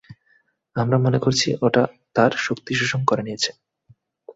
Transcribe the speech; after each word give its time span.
আমরা 0.75 0.97
মনে 0.97 1.19
করছি 1.19 1.47
ওটা 1.61 1.83
তার 2.15 2.31
শক্তি 2.37 2.71
শোষণ 2.73 3.01
করে 3.05 3.21
নিয়েছে। 3.23 3.51